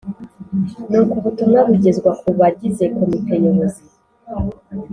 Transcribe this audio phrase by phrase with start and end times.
[0.89, 3.83] Nuko ubutumwa bugezwa ku bagize Komite Nyobozi